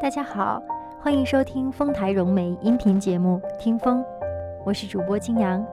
[0.00, 0.62] 大家好，
[1.00, 4.00] 欢迎收听丰台融媒音频节目《听风》，
[4.64, 5.64] 我是主播金阳。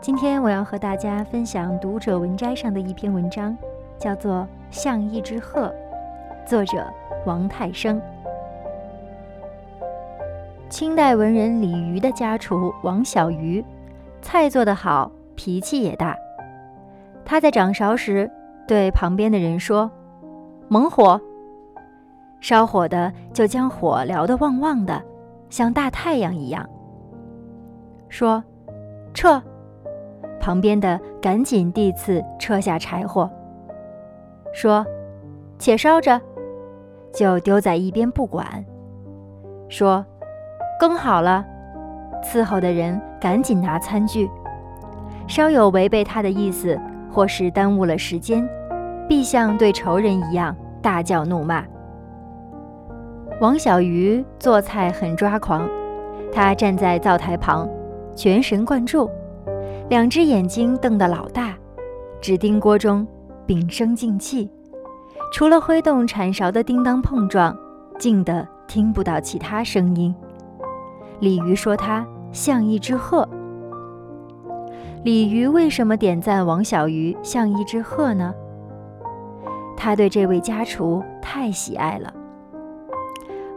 [0.00, 3.56] 今天我要和大家分享读者文摘上的一篇文章，
[3.98, 5.74] 叫做《像一只鹤》，
[6.48, 6.86] 作者
[7.26, 8.00] 王泰生。
[10.70, 13.64] 清代文人李渔的家厨王小鱼，
[14.22, 16.16] 菜做得好，脾气也大。
[17.24, 18.30] 他在掌勺时
[18.68, 19.90] 对旁边的人说
[20.68, 21.20] ：“猛火。”
[22.40, 25.02] 烧火的就将火燎得旺旺的，
[25.50, 26.68] 像大太阳一样。
[28.08, 28.42] 说
[29.12, 29.42] ：“撤。”
[30.40, 33.28] 旁边的赶紧递次撤下柴火。
[34.52, 34.86] 说
[35.58, 36.20] ：“且烧着。”
[37.12, 38.64] 就丢在一边不管。
[39.68, 40.04] 说
[40.78, 41.44] ：“羹好了。”
[42.22, 44.30] 伺候的人赶紧拿餐具。
[45.26, 46.80] 稍有违背他的意思，
[47.10, 48.48] 或是耽误了时间，
[49.08, 51.64] 必像对仇人一样大叫怒骂。
[53.40, 55.68] 王小鱼做菜很抓狂，
[56.32, 57.68] 他站在灶台旁，
[58.16, 59.08] 全神贯注，
[59.88, 61.56] 两只眼睛瞪得老大，
[62.20, 63.06] 只盯锅中，
[63.46, 64.50] 屏声静气，
[65.32, 67.56] 除了挥动铲勺的叮当碰撞，
[67.96, 70.12] 静得听不到其他声音。
[71.20, 73.28] 鲤鱼说他像一只鹤。
[75.04, 78.34] 鲤鱼为什么点赞王小鱼像一只鹤呢？
[79.76, 82.12] 他对这位家厨太喜爱了。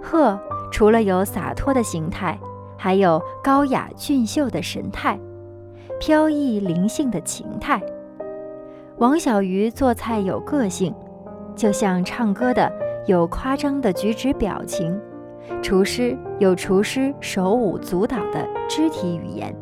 [0.01, 0.39] 鹤
[0.71, 2.37] 除了有洒脱的形态，
[2.77, 5.19] 还有高雅俊秀的神态，
[5.99, 7.81] 飘逸灵性的情态。
[8.97, 10.93] 王小鱼做菜有个性，
[11.55, 12.71] 就像唱歌的
[13.05, 14.99] 有夸张的举止表情，
[15.61, 19.55] 厨师有厨师手舞足蹈的肢体语言。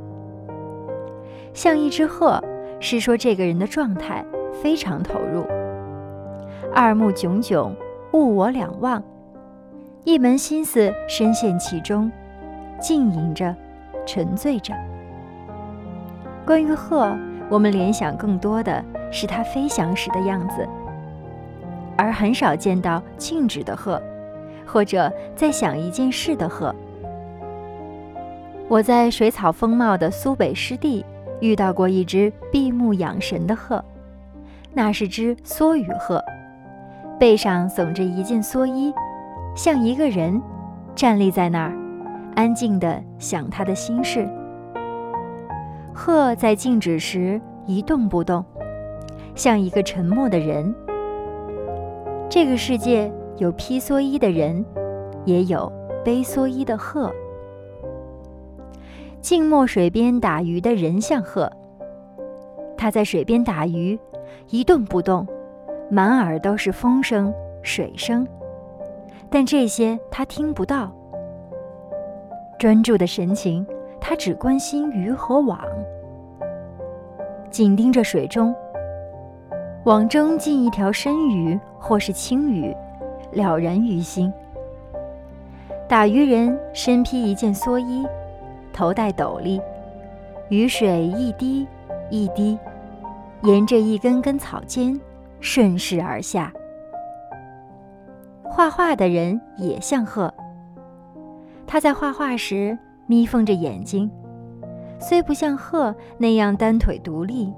[1.53, 2.41] 像一只鹤，
[2.79, 4.25] 是说这个人的状态
[4.61, 5.45] 非常投入，
[6.73, 7.75] 二目炯炯，
[8.13, 9.03] 物我两忘。
[10.09, 12.11] 一门心思深陷其中，
[12.81, 13.55] 浸淫着，
[14.07, 14.73] 沉醉着。
[16.43, 17.15] 关于鹤，
[17.47, 20.67] 我们联想更多的是它飞翔时的样子，
[21.95, 24.01] 而很少见到静止的鹤，
[24.65, 26.73] 或者在想一件事的鹤。
[28.67, 31.05] 我在水草丰茂的苏北湿地
[31.39, 33.85] 遇到过一只闭目养神的鹤，
[34.73, 36.19] 那是只梭羽鹤，
[37.19, 38.91] 背上耸着一件蓑衣。
[39.61, 40.41] 像一个人
[40.95, 41.77] 站立在那儿，
[42.33, 44.25] 安静地想他的心事。
[45.93, 48.41] 鹤在静止时一动不动，
[49.35, 50.73] 像一个沉默的人。
[52.29, 54.63] 这个世界有披蓑衣的人，
[55.25, 55.69] 也有
[56.05, 57.11] 背蓑衣的鹤。
[59.19, 61.51] 静默水边打鱼的人像鹤，
[62.77, 63.99] 他在水边打鱼，
[64.51, 65.27] 一动不动，
[65.91, 68.25] 满耳都是风声、水声。
[69.29, 70.91] 但这些他听不到。
[72.57, 73.65] 专注的神情，
[74.01, 75.59] 他只关心鱼和网，
[77.49, 78.53] 紧盯着水中。
[79.85, 82.75] 网中进一条深鱼或是轻鱼，
[83.31, 84.31] 了然于心。
[85.87, 88.05] 打鱼人身披一件蓑衣，
[88.73, 89.61] 头戴斗笠，
[90.49, 91.65] 雨水一滴
[92.09, 92.59] 一滴，
[93.43, 94.99] 沿着一根根草尖
[95.39, 96.51] 顺势而下。
[98.59, 100.33] 画画的人也像鹤，
[101.65, 102.77] 他在画画时
[103.07, 104.11] 眯缝着眼睛，
[104.99, 107.53] 虽不像鹤那样单腿独立，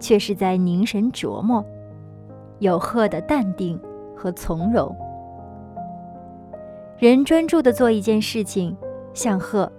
[0.00, 1.64] 却是在凝神琢磨，
[2.58, 3.80] 有鹤的淡定
[4.16, 4.92] 和从容。
[6.98, 8.76] 人专注地做一件事情，
[9.14, 9.70] 像鹤。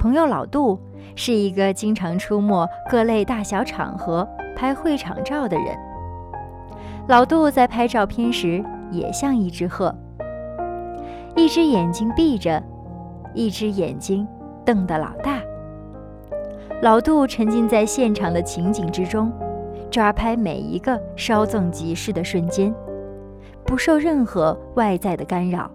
[0.00, 0.76] 朋友老杜
[1.14, 5.78] 是一个经常出没各类大小场合拍会场照的人。
[7.06, 8.60] 老杜在拍照片时。
[8.90, 9.94] 也像一只鹤，
[11.34, 12.62] 一只眼睛闭着，
[13.34, 14.26] 一只眼睛
[14.64, 15.40] 瞪得老大。
[16.82, 19.32] 老杜沉浸在现场的情景之中，
[19.90, 22.74] 抓拍每一个稍纵即逝的瞬间，
[23.64, 25.70] 不受任何外在的干扰。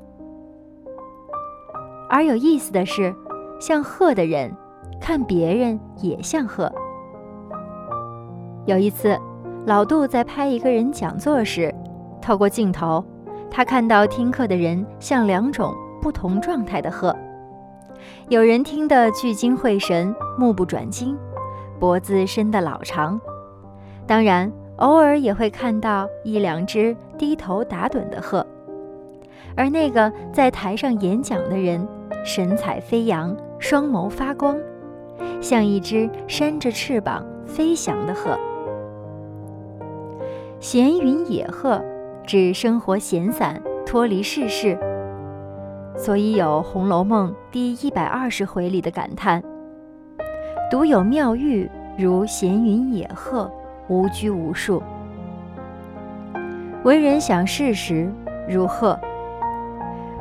[2.10, 3.14] 而有意思的是，
[3.60, 4.52] 像鹤的人，
[5.00, 6.72] 看别人也像鹤。
[8.66, 9.18] 有一次，
[9.66, 11.74] 老杜在拍一个人讲座时。
[12.30, 13.04] 透过镜头，
[13.50, 17.16] 他看到听课的人像两种不同状态的鹤，
[18.28, 21.18] 有人听得聚精会神、目不转睛，
[21.80, 23.20] 脖子伸得老长；
[24.06, 28.46] 当然，偶尔也会看到一两只低头打盹的鹤。
[29.56, 31.88] 而那个在台上演讲的人，
[32.24, 34.56] 神采飞扬，双眸发光，
[35.42, 38.38] 像一只扇着翅膀飞翔的鹤。
[40.60, 41.84] 闲云野鹤。
[42.30, 44.78] 指生活闲散，脱离世事。
[45.98, 49.42] 所以有《红楼梦》第一百二十回里的感叹
[50.70, 51.68] ：“独有妙玉，
[51.98, 53.52] 如闲云野鹤，
[53.88, 54.80] 无拘无束。”
[56.86, 58.08] 为人想事时，
[58.48, 58.96] 如鹤。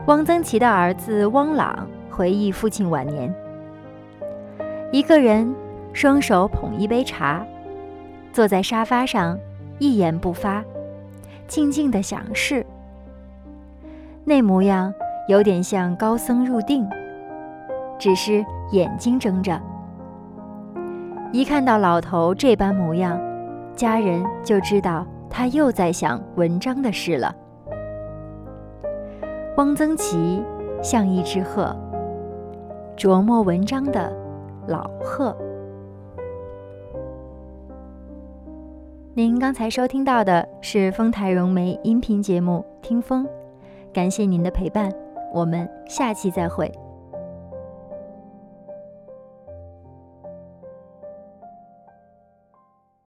[0.07, 3.31] 汪曾祺的儿子汪朗回忆父亲晚年：
[4.91, 5.55] 一个人
[5.93, 7.45] 双手捧一杯茶，
[8.33, 9.39] 坐在沙发上，
[9.79, 10.65] 一言不发，
[11.49, 12.65] 静静的想事。
[14.25, 14.93] 那模样
[15.27, 16.87] 有点像高僧入定，
[17.99, 19.61] 只是眼睛睁着。
[21.33, 23.19] 一看到老头这般模样，
[23.75, 27.35] 家人就知道他又在想文章的事了。
[29.56, 30.45] 汪曾祺
[30.83, 31.75] 像一只鹤，
[32.97, 34.12] 琢磨文章的
[34.67, 35.37] 老鹤。
[39.19, 43.25] 您刚才收听到的是丰台融媒音频节目《听风》。
[43.93, 44.93] 感谢您的陪伴，
[45.35, 46.73] 我们下期再会。